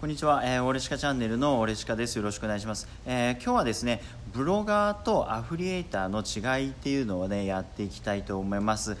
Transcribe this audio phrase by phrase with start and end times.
[0.00, 2.16] こんにちは、えー、オレシカチャンネルのオレシカです。
[2.16, 2.88] よろしくお願いします。
[3.04, 4.00] えー、今日はですね、
[4.32, 8.96] ブロガーとアフリエイターの違いっていうのをね、やっていきたいと思います。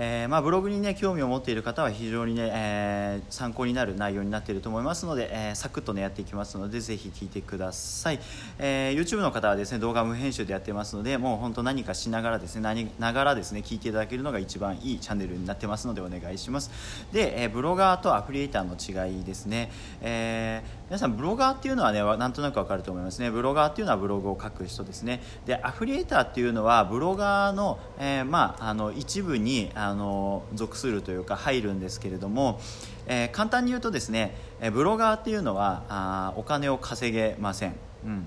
[0.00, 8.20] えー、まあ、ブログにね興味を持っている方は非常にね、えー、参考になる内容になっていると思いますので、えー、サクッとねやっていきますのでぜひ聞いてください、
[8.60, 16.70] え YouTube の方はですね動画無編集でやってますのでもう本当何かしながらですね何ながらですね聞いていただけるのが一番いいチャンネルになってますのでお願いします。
[17.12, 18.76] で、えブロガーとアフリエイターの
[19.08, 23.30] 違いですね、え皆さんブロガーっていうのはねなんとなくわかると思いますね。
[23.30, 25.20] ブロガーっていうのはブログを書く人ですね。
[25.44, 32.58] でアフリエイターっていうのはブロガーの,、えまあ、あの一部にあの属するというか入るんですけれども、
[33.06, 34.34] えー、簡単に言うとですね
[34.72, 37.74] ブロガーっていうのはあお金を稼げません、
[38.06, 38.26] うん、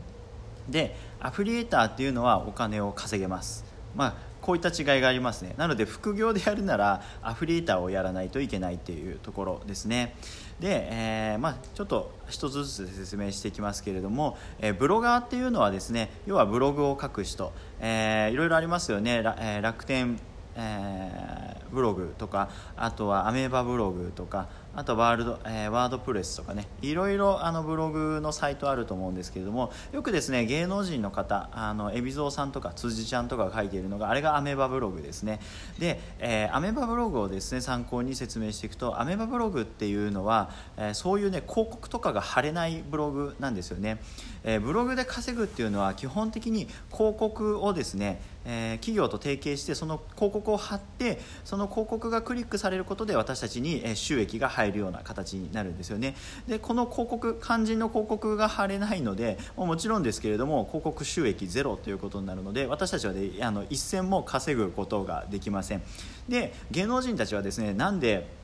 [0.69, 3.65] でアフリエーターっていうのはお金を稼げます。
[3.95, 5.53] まあこういった違いがありますね。
[5.57, 10.15] なので副業でやるならアフリエーターをやらないといけないっていうところですね。
[10.59, 20.19] で、えー、まあ、ちょっと一つずつ説明していきますけれども、えー、ブロガーっていうのはですね要はブログを書く人、えー、いろいろありますよね、楽天
[20.55, 35.39] えー、ブログとかあとはアメーバブログとかあとワールド、えー、ワードプレスとかねいろいろあのブログのサイトあると思うんですけれどもよくですね芸能人の方あの海老蔵さんとか辻ちゃんとかが書いているのがあれがアメーバブログですね。
[35.77, 43.99] で、えー、アメーバブログをですね参考に説明していくとアメーバブログっていうのは、えー、そういうね広告とかが貼れないブログなんですよね、
[44.43, 56.15] え、ブログで稼ぐっていうのは基本的に広告をですねえー、企業と提携してその広告を貼ってその広告がクリックされることで私たちに収益が入るような形になるんですよね。
[56.47, 65.81] でこの広告肝心の広告が貼れないのでもちろんですけれども広告収益ゼロということになるので私たちは、ね、あの一銭も稼ぐことができません。
[66.29, 68.40] で芸能人たちはですねなんで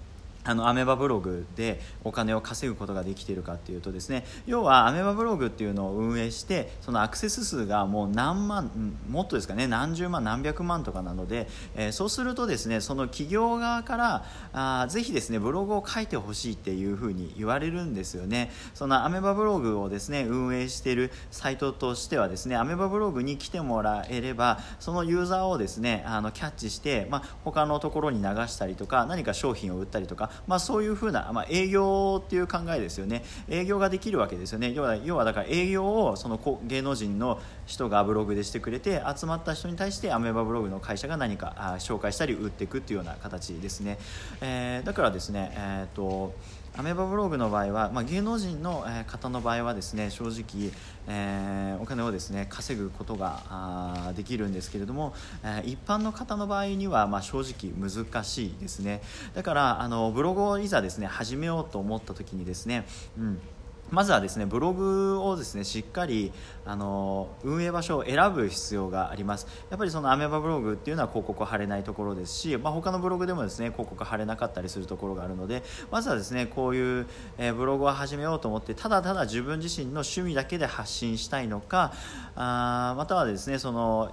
[0.48, 18.52] あのアメバブログでお金を稼ぐことができているかっていうとですね要はアメバブログっていうのを運営してそのアクセス数がもう何万もっとですかね何十万何百万とかなので、えー、そうするとですねその企業側からあぜひですねブログを書いてほしいっていうふうに言われるんですよね。
[18.74, 33.24] そのアメバブログをですね運営しているサイトとしてはですねアメバブログに来てもらえればそのユーザーをですねあのキャッチして、まあ、他のところに流したりとか何か商品を売ったりとかまあ、そういうふうな、まあ、営業っていう考えですよね。
[33.50, 34.72] 営業ができるわけですよね。
[34.74, 43.97] 要は要はだから営業をその芸能人の人がブログでしてくれて集まった人に対してアメーバブログの会社が何かあ紹介したり売っていくっていうような形ですね、
[44.42, 46.34] えー、だからですね、えーと
[46.78, 50.72] アメーバブログの場合は、まあ、芸能人の方の場合はですね正直、
[51.08, 59.02] えー、お金をですね稼ぐことができるんですけれども、え、一般の方の場合には、まあ、正直難しいですね。
[59.34, 62.86] だからあのブログをいざですね始めようと思った時にですね、
[63.18, 63.40] うん
[63.90, 66.31] まずはですねブログをですねしっかり
[66.66, 69.48] あの運営場所を選ぶ必要があります。
[69.70, 81.94] やっぱりそのアメバブログっていうのは広告貼れないところですし、まあ、他のブログでもですね広告貼れなかったりするところがあるのでまずはですねこういう、えブログを始めようと思ってただただ自分自身の趣味だけで発信したいのか
[82.36, 84.12] あまたはですねその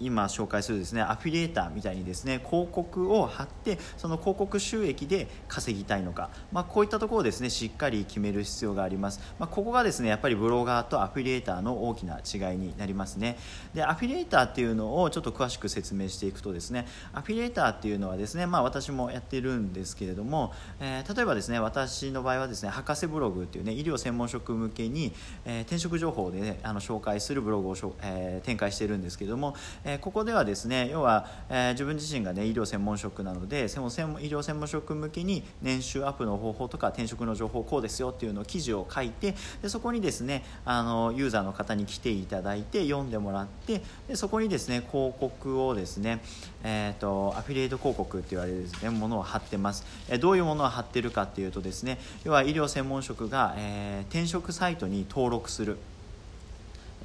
[0.00, 13.38] 今紹介するですねアフィリエーターみたいにですね広告を貼ってその広告収益で稼ぎたいのか、まあ、こういったところをですねしっかり決める必要があります、まあ、ここがですねやっぱりブロガーとアフィリエーターの大きな違いになりますね。
[13.74, 25.12] でアフィリエーターっていうのをちょっと詳しく説明していくとですねアフィリエーターっていうのはですね、まあ、私もやってるんですけれども、えー、例えばですね私の場合はですね博士ブログっていうね医療専門職向けに、
[25.44, 29.51] えー、転職情報で、ね、あの紹介するブログを、えー、展開してるんですけれども
[29.84, 33.92] えー、ここではですね要は、えー、自分自身が、ね、医療専門職なので専門医
[34.26, 46.22] 療専門職向けに年収アップの方法とか転職の情報こうですよっていうのを記事を書いてでそこにですねあのユーザーの方に来ていただいて読んでもらってでそこにですね広告をですね、
[46.62, 55.78] えーと、アフィリエイト広告って言われるです、ね、ものを貼ってます、え、どういうものを貼ってるかっていうとですね要は医療専門職が、えー、転職サイトに登録する。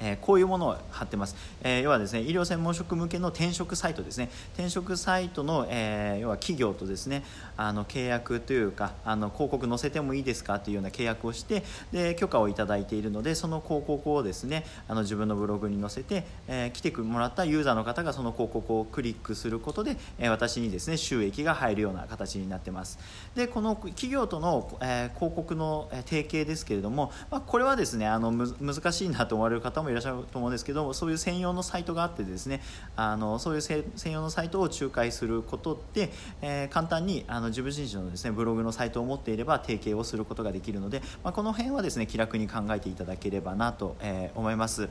[0.00, 4.30] えー、こういうものを貼ってます、えー、要はですね医療専門職向けの転職サイトですね。
[4.54, 7.24] 転職サイトの、えー、要は企業とですね
[7.56, 11.62] あの契約というかあの広告載せてもいいですかというような契約をして
[11.92, 22.98] で許可をいただいているのでその広告をですねあの自分のブログに載せて、え来てもらったユーザーの方がその広告をクリックすることで、え私にですね収益が入るような形になってます。
[23.34, 32.60] でこの企業との、え広告の提携ですけれども、まあ、これはですねあの難しいなと思われる方ももいらっしゃると思うんですけどそういう専用のサイトがあってですね
[32.96, 36.10] あのそういう専用のサイトを仲介することで、
[36.42, 44.88] えー、簡単にあの自分自身のですねブログのサイトを持っていれば提携をすることができるので、まあ、この辺はですね気楽に考えていただければなと、えー、思います。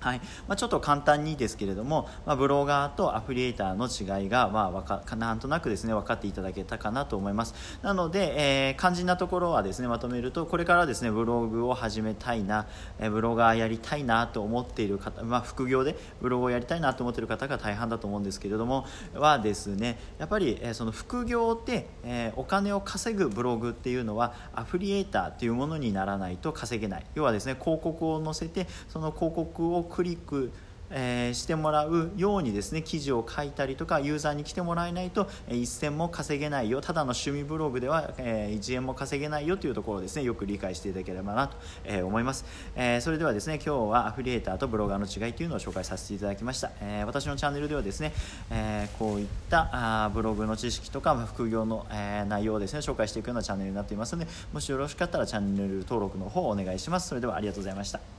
[0.00, 0.20] はい。
[0.46, 7.54] まあ、ちょっと簡単にですけれども、まあ、ブロガーとアフリエイターの違いが、まあ、わかなんとなくですね分かっていただけたかなと思います。
[7.82, 12.66] なので、えー、肝心なところはですねまとめるとこれからですねブログを始めたいな、
[12.98, 27.06] えー、ブロガーやりたいなと思っている方、まあ、副業でブログをやりたいなと思っている方が大半だと思うんですけれどもはですねやっぱり、えー、その副業で、え、お金を稼ぐブログっていうのはアフリエイターっていうものにならないと稼げない。
[27.14, 30.52] 要はですね広告を載せてその広告をクリック
[30.90, 42.44] え、してもらうようにですね記事を書いたりとかユーザーに来てもらえないと、えー、一銭も稼げないよただの趣味ブログでは、え、1円も稼げないよというところをですねよく理解していただければなと、え、思います、
[42.76, 48.12] え、それではですね今日はアフリエイターとブロガーの違いというのを紹介させていただきました、え、私のチャンネルではですね、
[48.50, 49.70] え、こういった
[50.04, 57.08] あブログの知識とか副業の、え、内容をですね紹介していくようなチャンネルになっていますのでもしよろしかったらチャンネル登録の方をお願いします。
[57.08, 58.15] それではありがとうございました。